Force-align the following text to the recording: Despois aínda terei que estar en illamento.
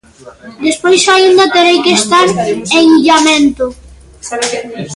Despois 0.65 1.03
aínda 1.15 1.51
terei 1.53 1.77
que 1.85 1.93
estar 1.99 2.27
en 2.79 2.85
illamento. 2.99 3.65